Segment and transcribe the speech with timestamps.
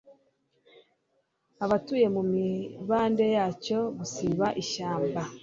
[1.63, 5.21] abatuye mu mibande yacyo gusiba ishyamba